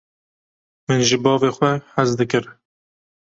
[0.85, 2.45] Min ji bavê xwe hez dikir.